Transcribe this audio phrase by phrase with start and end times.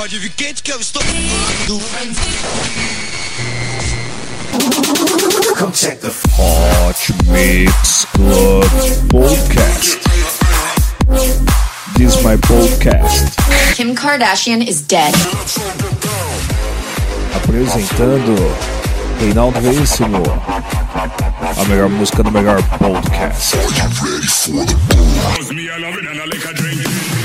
[0.00, 1.02] Pode vir quente que eu estou.
[5.58, 8.64] Come check the Hot Mix Club
[9.10, 9.98] Podcast.
[11.98, 13.36] This is my podcast.
[13.74, 15.12] Kim Kardashian is dead.
[17.36, 18.56] Apresentando
[19.20, 20.22] Reinaldo Reisimo,
[21.58, 23.54] A melhor música do melhor podcast.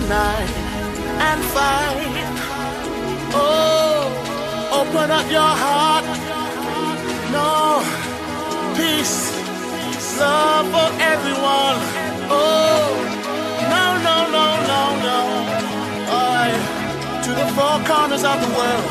[0.00, 0.50] Unite
[1.28, 2.26] and fight.
[3.34, 4.10] Oh,
[4.80, 6.04] open up your heart.
[7.34, 7.82] No,
[8.76, 9.18] peace,
[10.18, 11.78] love for everyone.
[12.30, 12.86] Oh,
[13.72, 15.20] no, no, no, no, no.
[16.14, 16.62] Alright,
[17.24, 18.86] to the four corners of the world.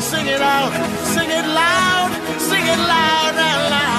[0.00, 0.72] Sing it out,
[1.14, 2.10] sing it loud,
[2.48, 3.95] sing it loud and loud.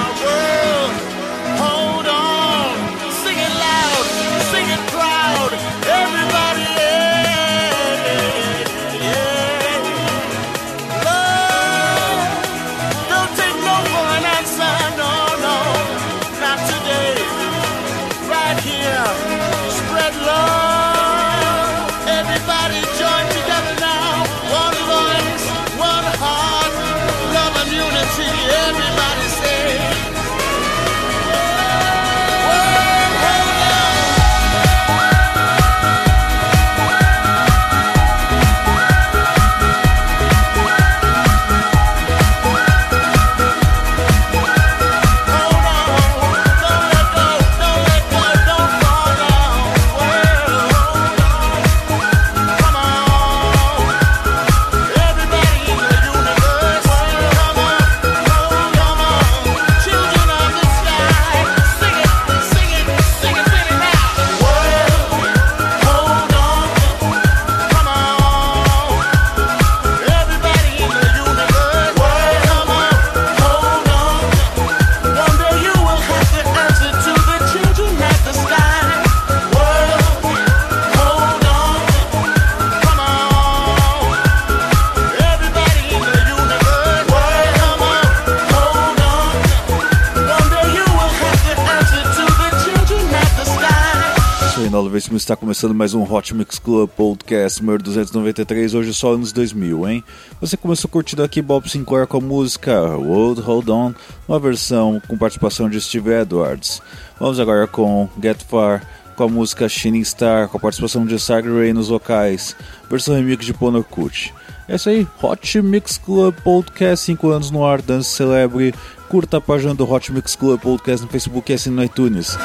[95.08, 99.88] Veríssimo, está começando mais um Hot Mix Club Podcast número 293, hoje só anos 2000,
[99.88, 100.04] hein?
[100.42, 103.94] Você começou curtindo aqui Bob Sinclair com a música World Hold On,
[104.28, 106.82] uma versão com participação de Steve Edwards.
[107.18, 111.54] Vamos agora com Get Far, com a música Shining Star, com a participação de Saga
[111.54, 112.54] Ray nos vocais,
[112.90, 114.34] versão remix de Ponokut.
[114.68, 118.74] É isso aí, Hot Mix Club Podcast, 5 anos no ar, dance celebre,
[119.08, 122.38] curta a página do Hot Mix Club Podcast no Facebook e assine no iTunes.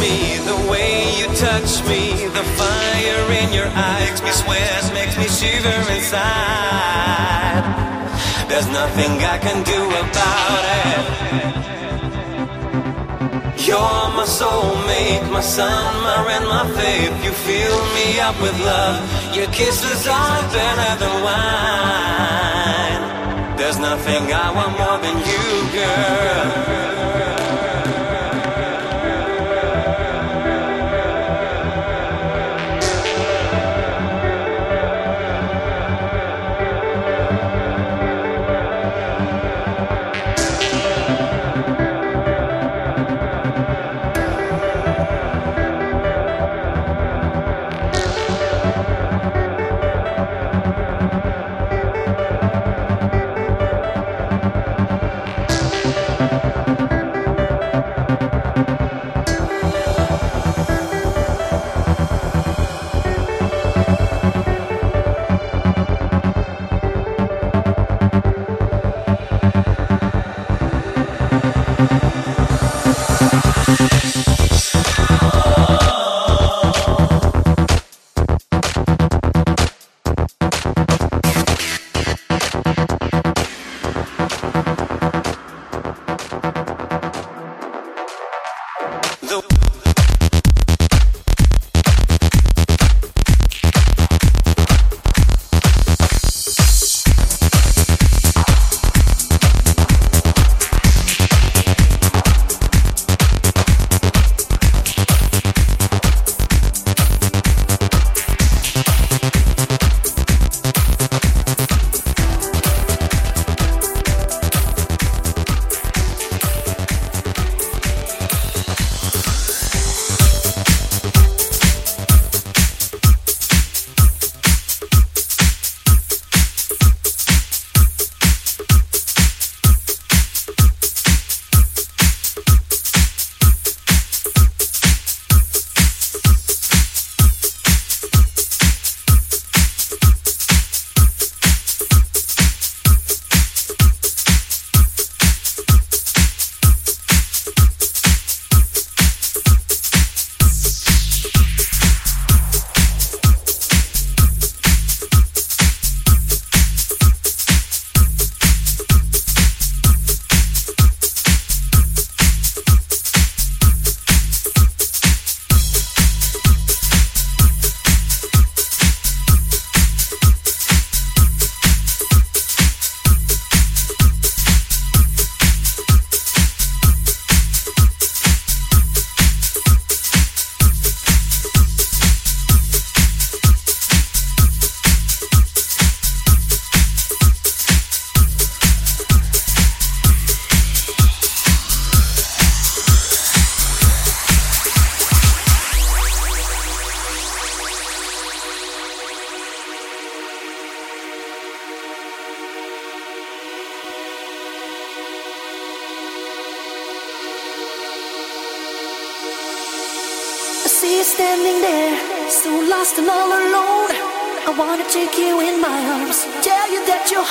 [0.00, 5.16] Me, the way you touch me, the fire in your eyes makes me sweat, makes
[5.18, 7.64] me shiver inside.
[8.48, 11.02] There's nothing I can do about it.
[13.66, 17.14] You're my soulmate, my sun, my rain, my faith.
[17.24, 19.02] You fill me up with love.
[19.36, 23.02] Your kisses are better than wine.
[23.58, 25.46] There's nothing I want more than you,
[25.76, 26.87] girl.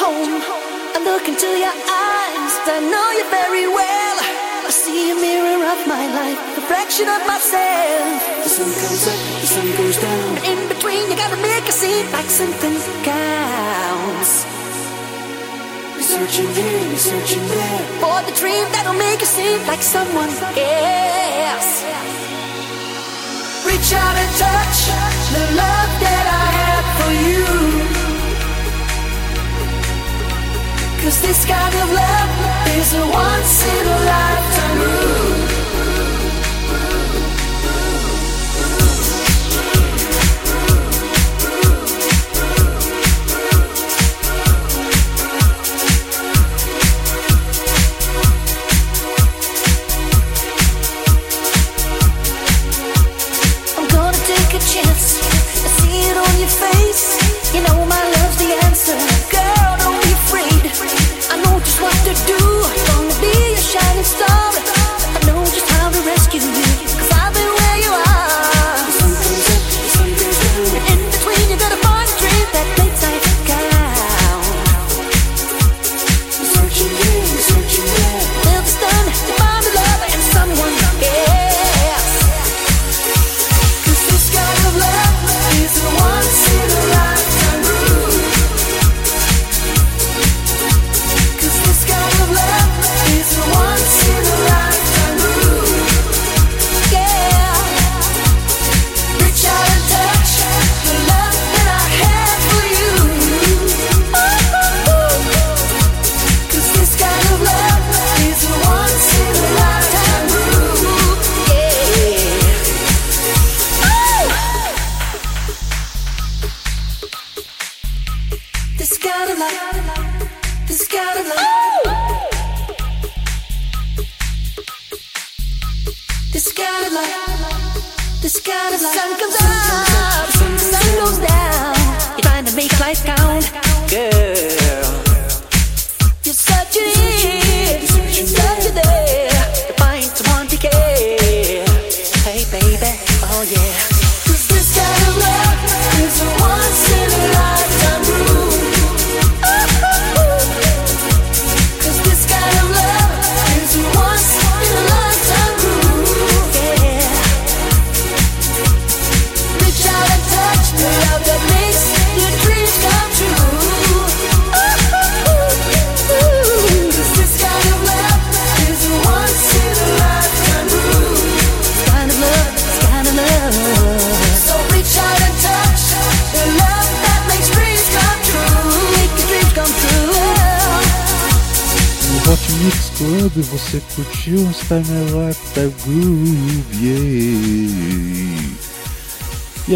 [0.08, 0.40] Home.
[0.96, 4.16] I look into your eyes, I know you very well.
[4.68, 8.20] I see a mirror of my life, reflection of myself.
[8.44, 10.38] The sun comes up, the sun goes down.
[10.38, 14.34] And in between, you gotta make a scene like something counts.
[15.96, 20.32] You're searching here, you're searching there for the dream that'll make you seem like someone
[20.56, 21.72] else.
[23.68, 24.80] Reach out and touch
[25.36, 27.87] the love that I have for you.
[31.08, 35.47] Cause this kind of love is a once in a lifetime rule.
[63.80, 64.77] Shining star.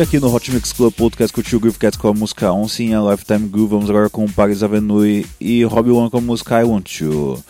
[0.04, 2.94] Aqui no Hot Mix Club Podcast curtiu o Groove Cats com a música On Sim
[2.94, 3.70] a Lifetime Groove.
[3.70, 7.44] Vamos agora com Paris Avenue e Robbie One com a música I Want You.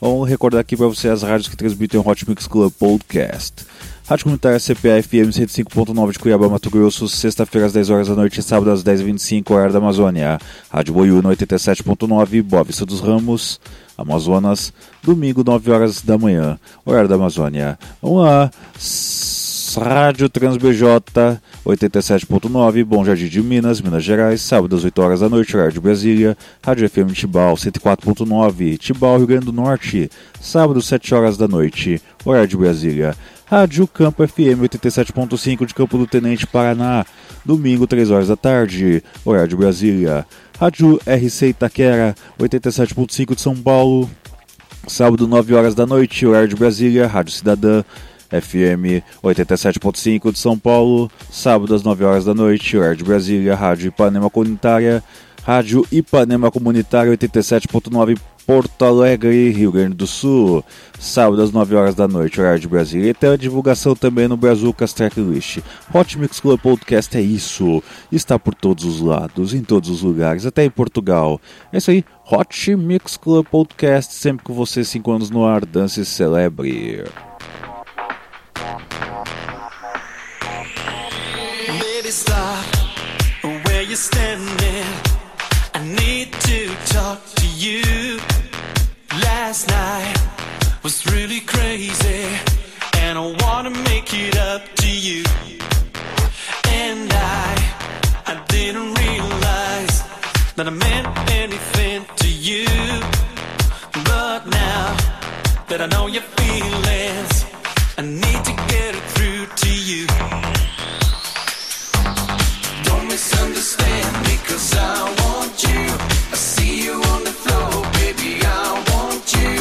[0.00, 3.66] Vamos recordar aqui para você as rádios que transmitem o Hot Mix Club Podcast.
[4.08, 8.40] Rádio Comunitária CPA FM 105.9 de Cuiabá, Mato Grosso, sexta-feira às 10 horas da noite
[8.40, 10.38] e sábado às 10h25, horário da Amazônia.
[10.70, 13.60] Rádio Boiú no 87.9, Boa Vista dos Ramos,
[13.98, 17.78] Amazonas, domingo 9 horas da manhã, horário da Amazônia.
[18.00, 18.50] Vamos lá.
[19.76, 20.84] Rádio TransBJ
[21.64, 25.80] 87.9, Bom Jardim de Minas, Minas Gerais, sábado às 8 horas da noite, horário de
[25.80, 26.36] Brasília.
[26.62, 32.48] Rádio FM Tibau 104.9, Tibau, Rio Grande do Norte, sábado 7 horas da noite, horário
[32.48, 33.16] de Brasília.
[33.46, 37.04] Rádio Campo FM 87.5 de Campo do Tenente, Paraná,
[37.44, 40.26] domingo 3 horas da tarde, horário de Brasília.
[40.58, 44.08] Rádio RC Itaquera 87.5 de São Paulo,
[44.88, 47.84] Sábado, 9 horas da noite, horário de Brasília, Rádio Cidadã,
[48.30, 51.10] FM 87.5 de São Paulo.
[51.30, 55.02] Sábado, às 9 horas da noite, horário de Brasília, Rádio Ipanema Comunitária,
[55.44, 58.18] Rádio Ipanema Comunitária 87.9
[58.50, 60.64] Porto Alegre, Rio Grande do Sul.
[60.98, 63.10] Sábado, às 9 horas da noite, horário de Brasília.
[63.10, 65.60] E tem a divulgação também no Brazucas Tracklist.
[65.94, 67.80] Hot Mix Club Podcast é isso.
[68.10, 71.40] Está por todos os lados, em todos os lugares, até em Portugal.
[71.72, 72.04] É isso aí.
[72.28, 77.04] Hot Mix Club Podcast, sempre com você, 5 anos no ar, dance e celebre.
[81.80, 82.64] Baby, stop
[83.42, 84.86] where you're standing.
[85.74, 88.20] I need to talk to you.
[89.24, 90.16] Last night
[90.84, 92.26] was really crazy,
[92.98, 95.24] and I wanna make it up to you.
[96.68, 97.56] And I,
[98.26, 100.04] I didn't realize
[100.54, 102.66] that I meant anything to you.
[104.04, 104.96] But now
[105.66, 107.49] that I know your feelings,
[107.98, 110.06] I need to get it through to you.
[112.84, 115.84] Don't misunderstand me, cause I want you.
[116.32, 119.56] I see you on the floor, baby, I want you.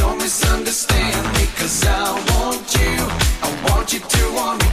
[0.00, 2.96] Don't misunderstand me, cause I want you.
[3.42, 4.69] I want you to want me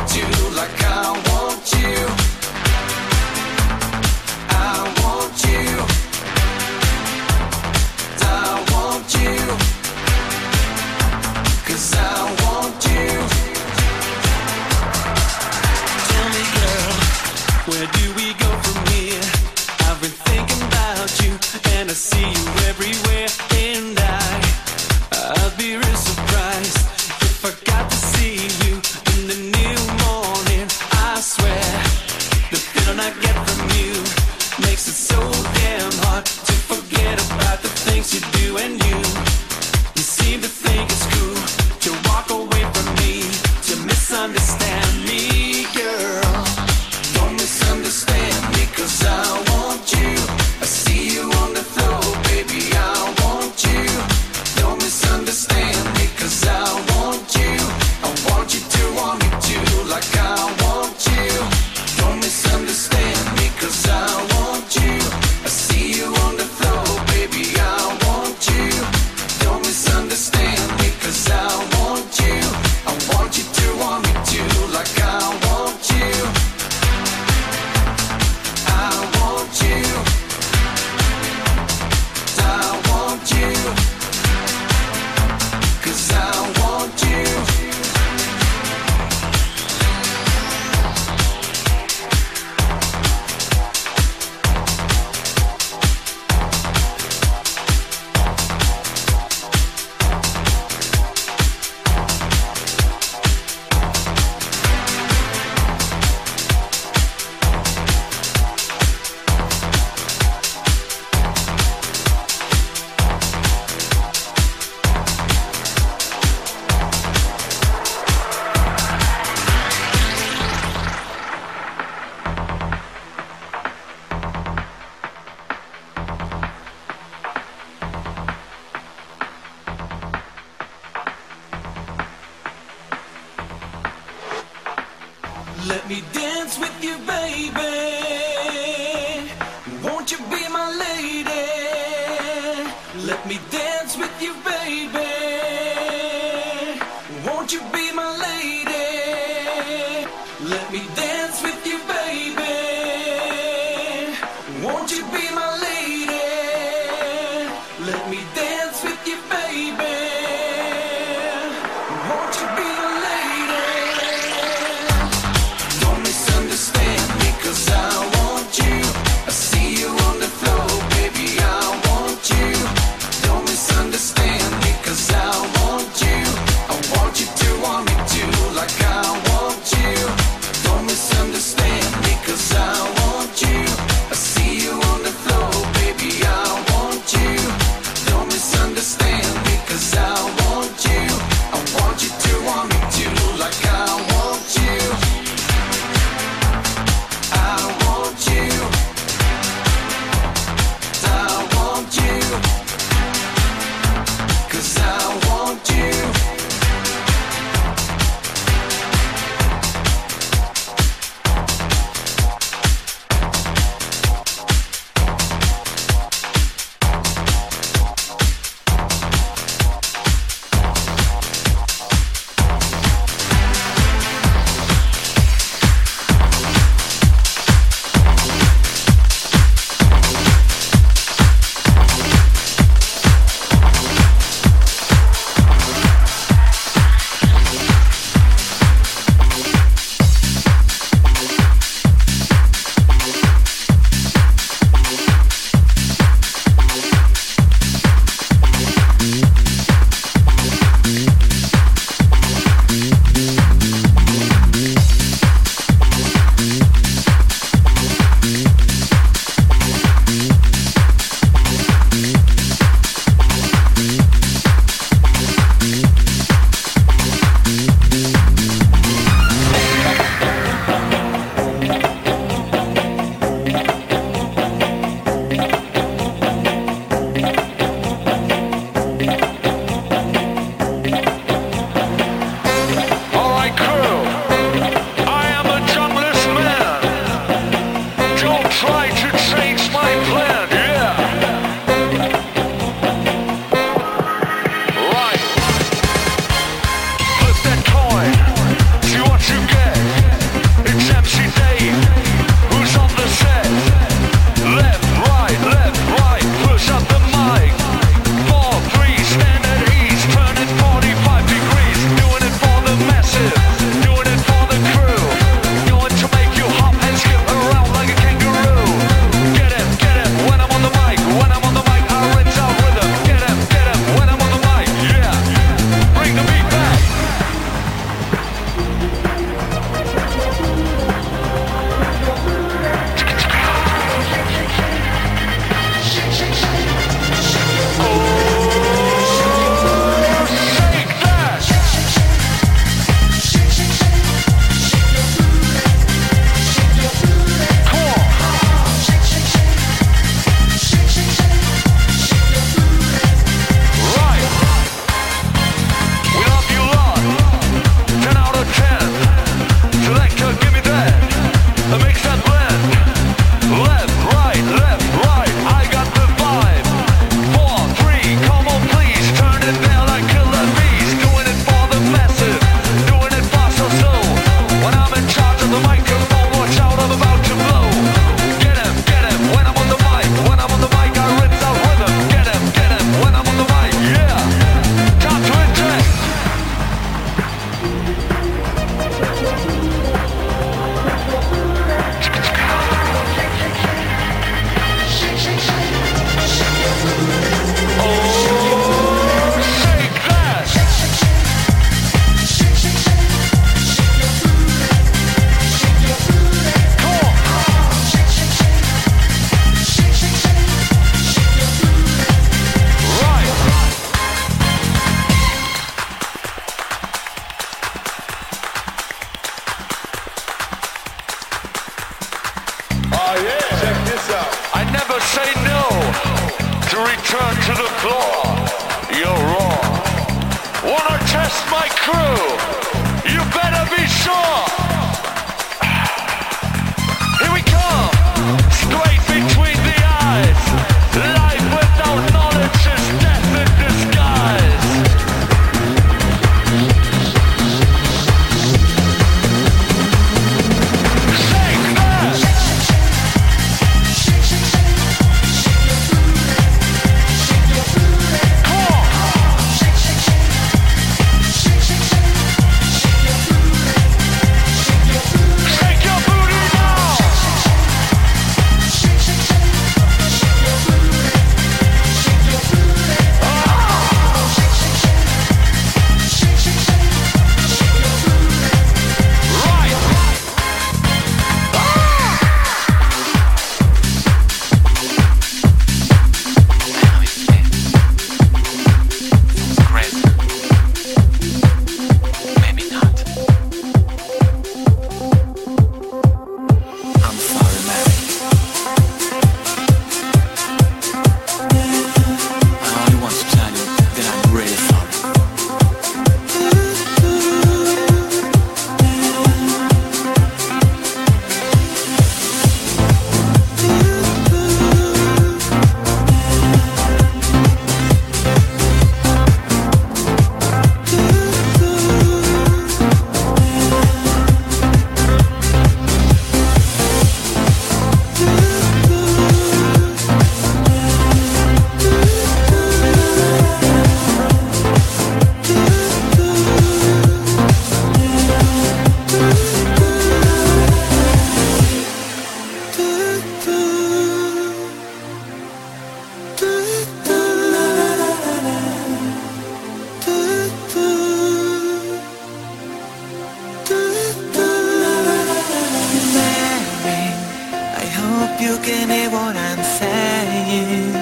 [558.48, 560.94] you can hear what I'm saying.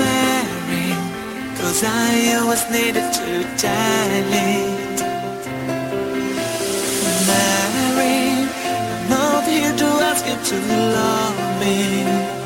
[0.00, 0.88] Mary
[1.58, 3.28] Cause I always needed to
[3.64, 4.98] tell it.
[7.28, 8.18] Mary
[8.86, 10.56] I'm not here to ask you to
[10.98, 12.41] love me.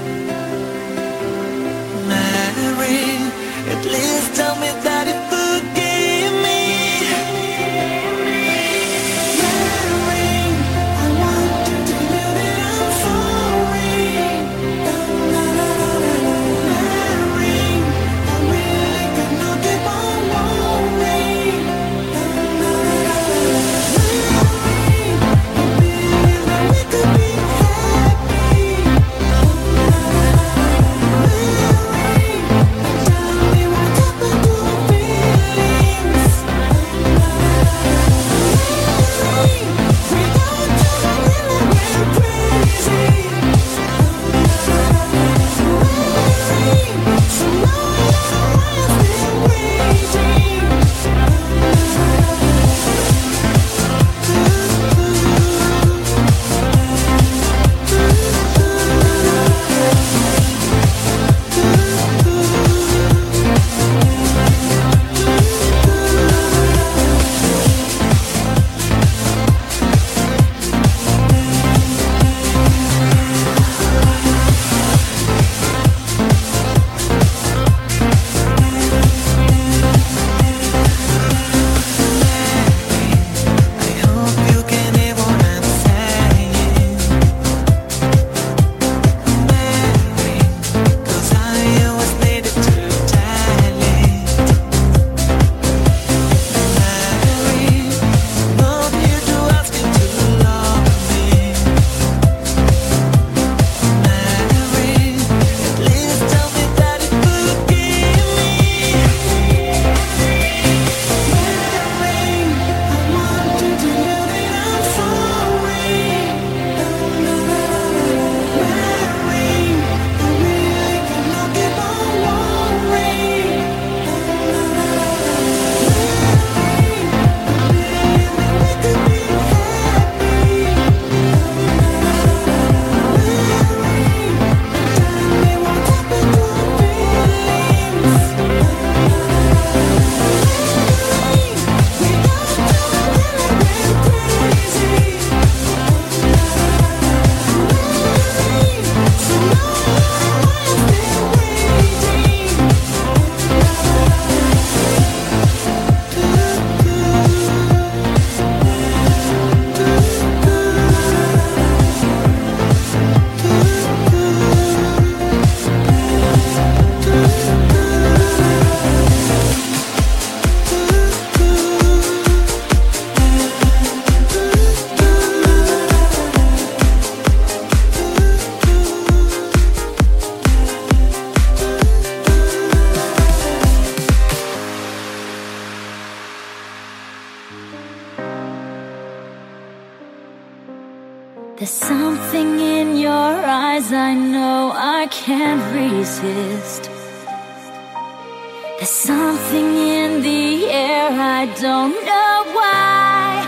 [198.79, 203.41] There's something in the air I don't know why.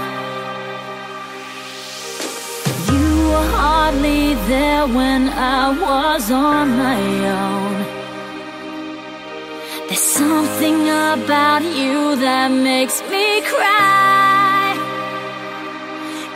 [2.90, 7.00] You were hardly there when I was on my
[7.42, 7.76] own.
[9.88, 14.72] There's something about you that makes me cry.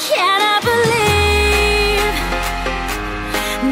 [0.07, 2.15] Can I believe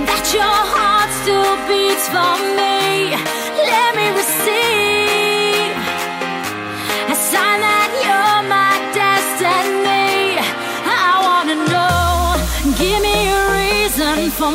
[0.08, 2.69] that your heart still beats for me?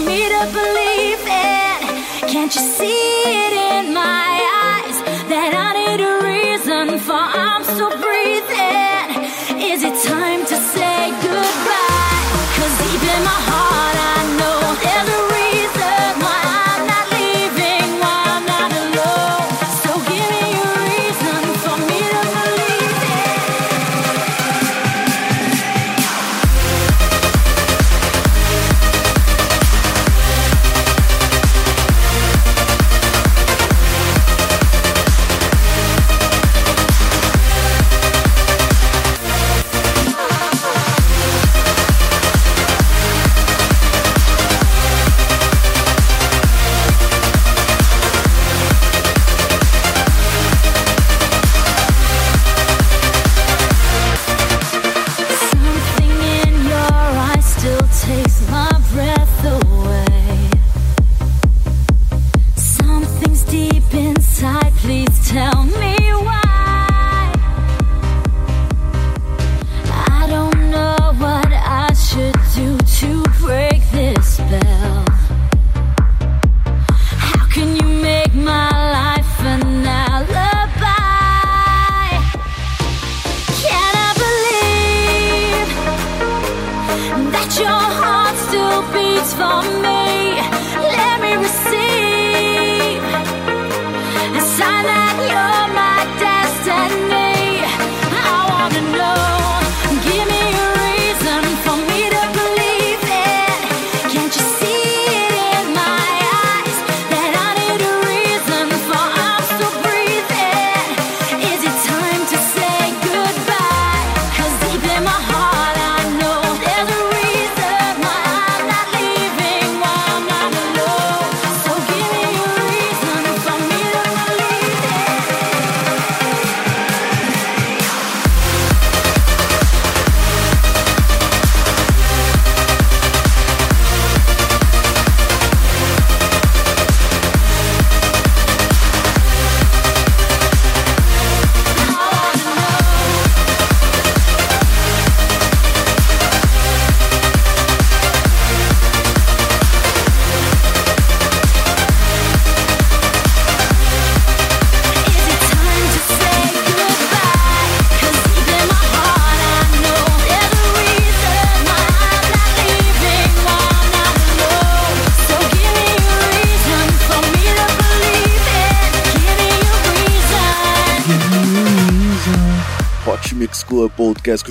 [0.03, 1.79] Me to believe it.
[2.27, 4.29] Can't you see it in my
[4.67, 4.97] eyes
[5.31, 7.84] that I need a reason for I'm still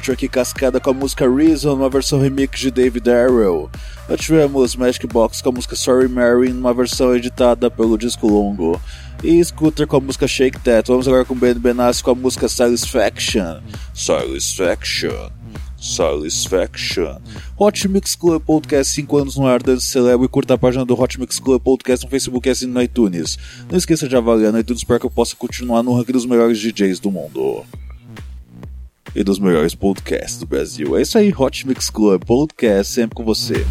[0.04, 3.70] curtiu aqui Cascada com a música Reason, uma versão remix de David Arrow.
[4.06, 8.78] Nós tivemos Magic Box com a música Sorry Mary, numa versão editada pelo Disco Longo.
[9.22, 10.90] E Scooter com a música Shake That.
[10.90, 13.62] Vamos agora com Ben Benassi com a música Satisfaction.
[13.94, 15.30] Satisfaction.
[15.80, 17.16] Satisfaction.
[17.58, 21.00] Hot Mix Club Podcast 5 anos no ar, dance celebro e curta a página do
[21.00, 23.38] Hot Mix Club Podcast no Facebook e assine no iTunes.
[23.70, 26.58] Não esqueça de avaliar no iTunes para que eu possa continuar no ranking dos melhores
[26.58, 27.64] DJs do mundo
[29.14, 30.96] e dos melhores podcasts do Brasil.
[30.96, 33.64] É isso aí, Hot Mix Club Podcast, sempre com você.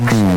[0.00, 0.27] back.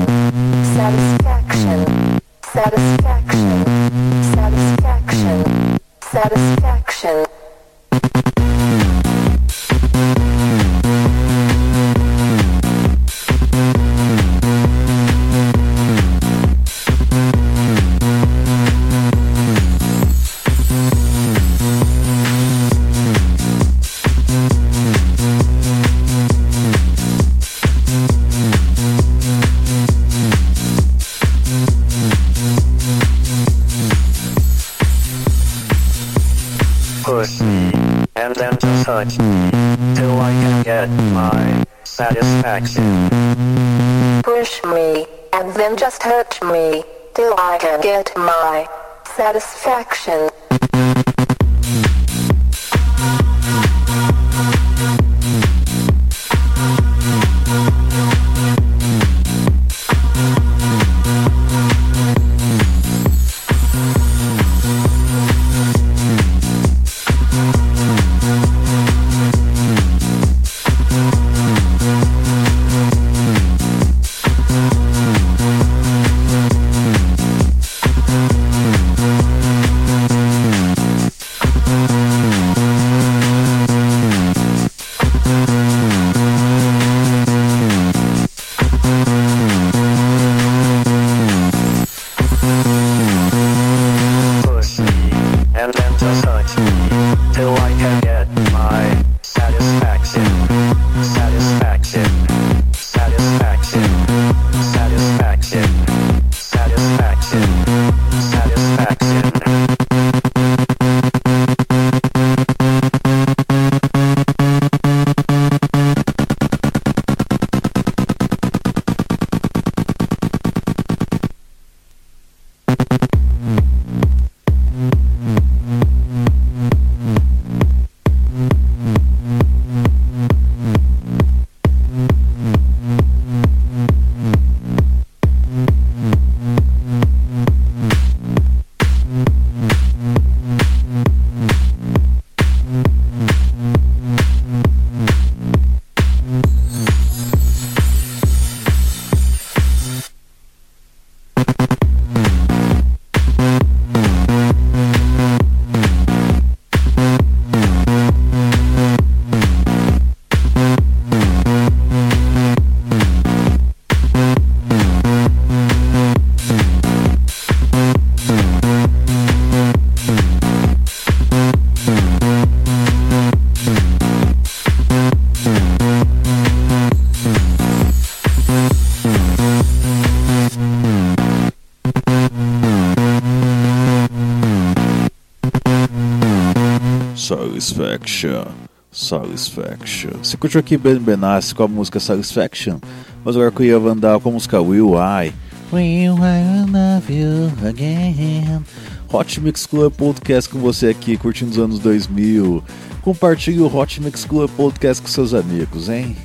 [187.62, 188.44] Satisfaction.
[188.92, 190.10] Satisfaction.
[190.24, 192.80] Você curtiu aqui Ben Benassi com a música Satisfaction?
[193.24, 195.32] Mas agora com o Ian Vandal com a música Will I.
[195.72, 198.66] Will I love you again?
[199.14, 202.64] Hot Mix Club Podcast com você aqui, curtindo os anos 2000.
[203.04, 206.18] Compartilhe o Hot Mix Club Podcast com seus amigos, hein?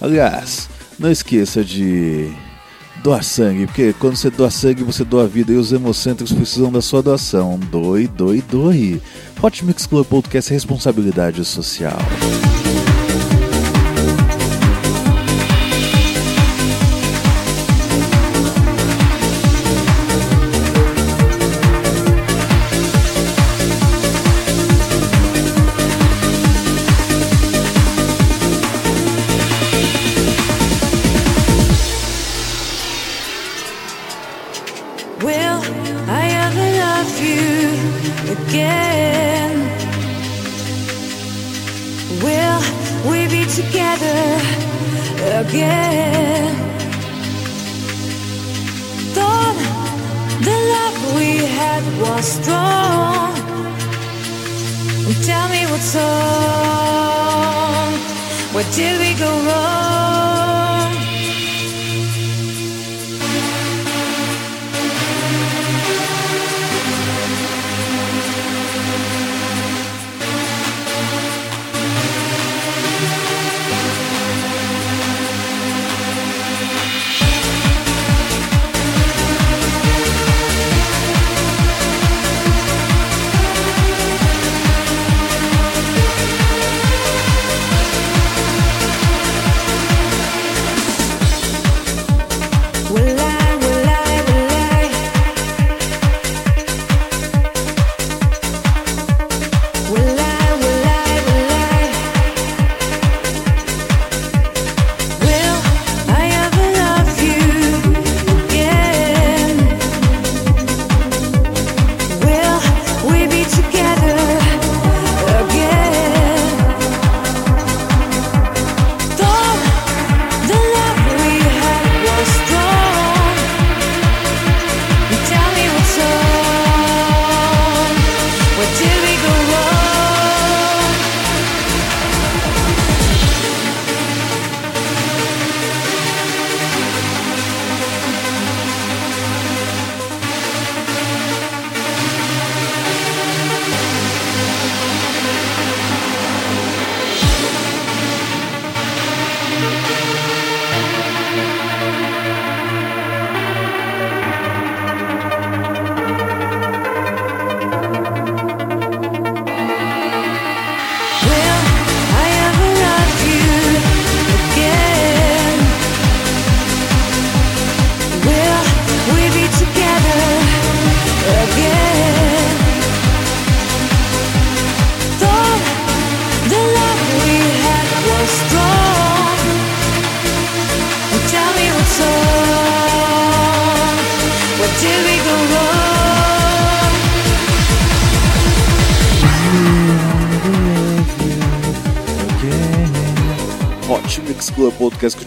[0.00, 0.66] Aliás,
[0.98, 2.32] não esqueça de
[3.02, 6.82] doar sangue, porque quando você doa sangue, você doa vida e os hemocêntricos precisam da
[6.82, 7.58] sua doação.
[7.70, 9.00] Doe, doe, doe.
[9.42, 11.98] Hot Mix Club Podcast responsabilidade social.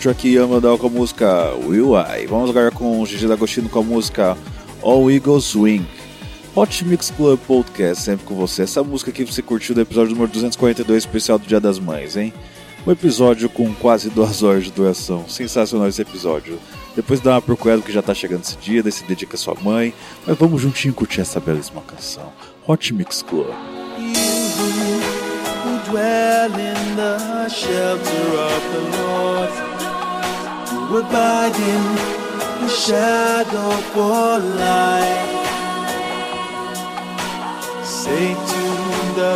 [0.03, 2.27] Podcast com o Chuck Yamadal com a música Will I.
[2.27, 4.37] Vamos agora com Gigi D'Agostino com a música
[4.81, 5.85] All Eagles Swing.
[6.55, 8.63] Hot Mix Club Podcast, sempre com você.
[8.63, 12.33] Essa música aqui você curtiu do episódio número 242, especial do Dia das Mães, hein?
[12.85, 15.27] Um episódio com quase duas horas de duração.
[15.27, 16.59] Sensacional esse episódio.
[16.95, 19.55] Depois dá uma procurada que já tá chegando esse dia, daí se dedica à sua
[19.61, 19.93] mãe.
[20.27, 22.31] Mas vamos juntinho curtir essa belíssima canção.
[22.67, 23.47] Hot Mix Club.
[28.03, 29.72] who
[30.95, 35.31] abide in shadow for life.
[37.83, 38.63] Say to
[39.15, 39.35] the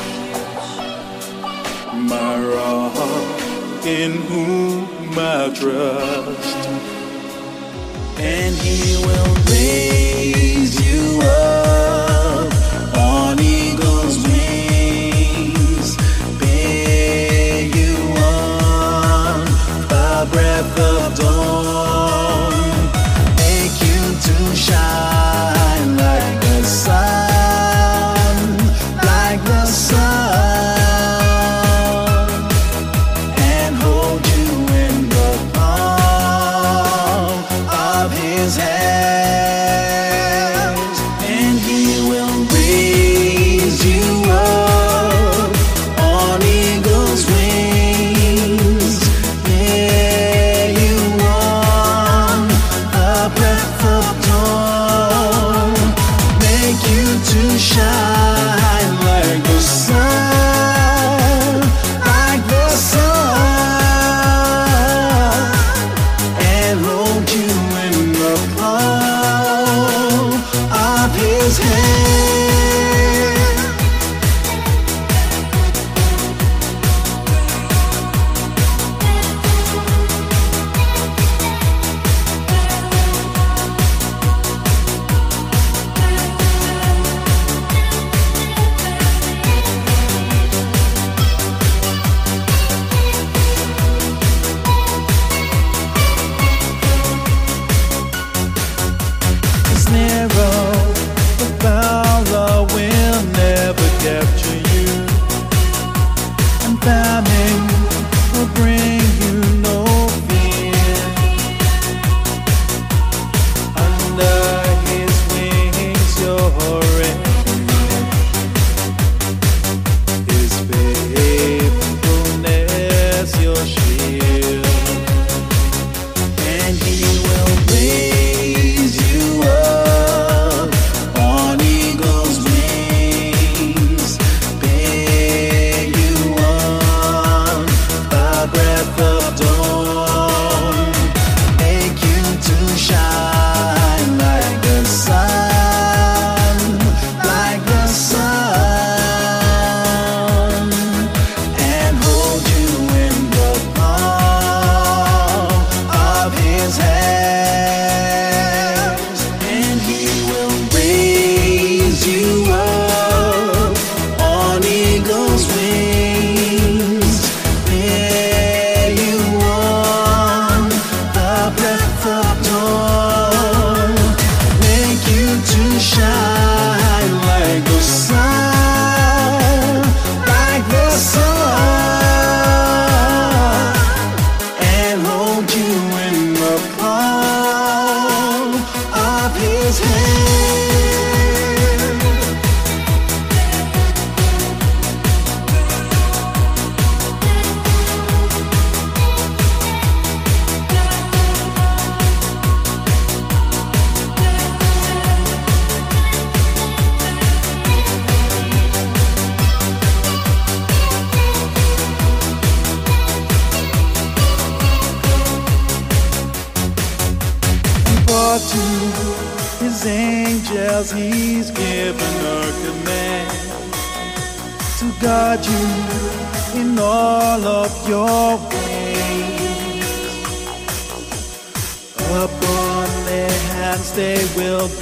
[1.95, 6.69] my rock in whom I trust,
[8.19, 10.44] and He will raise
[20.77, 21.24] the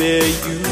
[0.03, 0.72] spare you.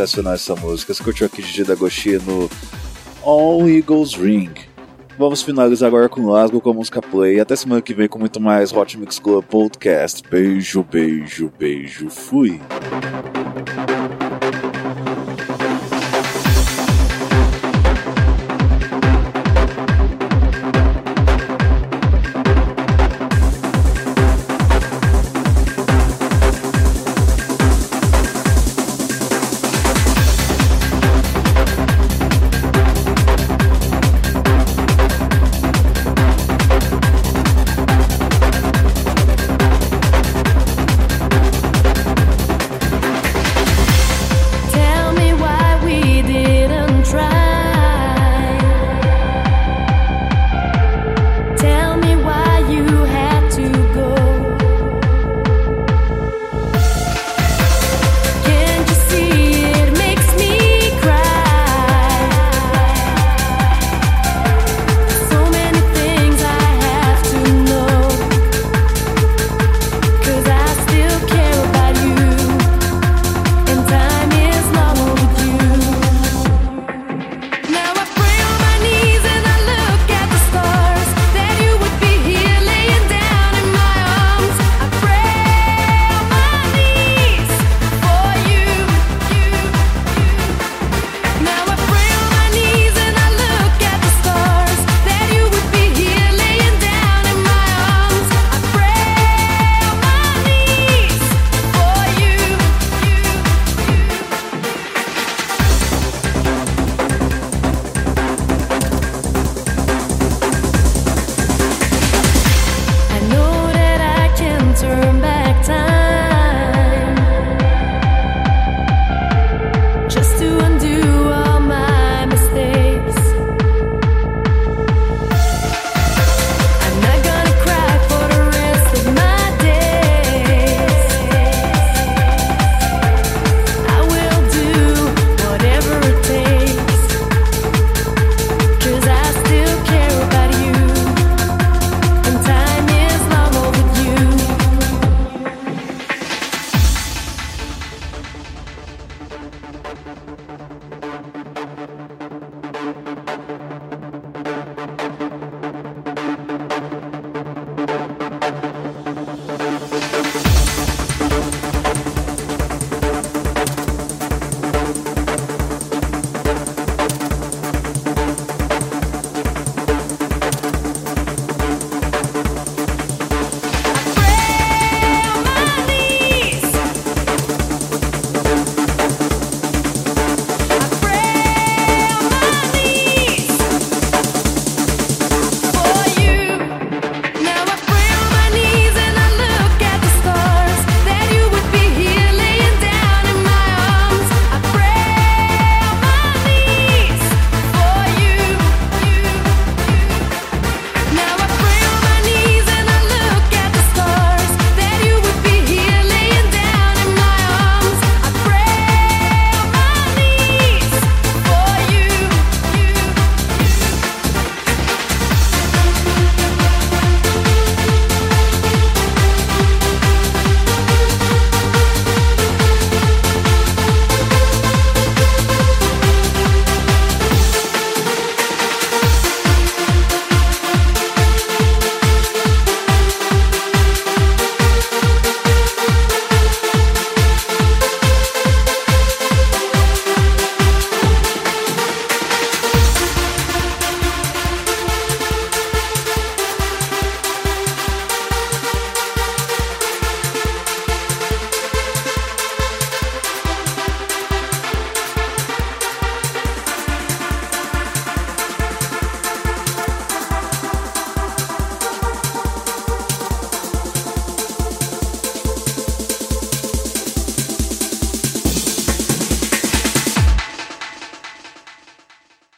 [0.00, 0.94] sensacional essa música.
[0.94, 2.48] Você curtiu aqui Gigi Dagoshi no
[3.22, 4.52] All Eagles Ring.
[5.18, 7.40] Vamos finalizar agora com Glasgow com a música Play.
[7.40, 10.22] Até semana que vem com muito mais Hot Mix Club Podcast.
[10.30, 12.08] Beijo, beijo, beijo.
[12.08, 12.60] Fui.